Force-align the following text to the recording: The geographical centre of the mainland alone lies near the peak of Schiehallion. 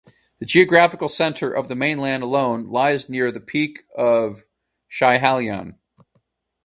The 0.39 0.47
geographical 0.47 1.09
centre 1.09 1.53
of 1.53 1.67
the 1.67 1.75
mainland 1.75 2.23
alone 2.23 2.71
lies 2.71 3.07
near 3.07 3.29
the 3.31 3.39
peak 3.39 3.83
of 3.95 4.45
Schiehallion. 4.89 5.75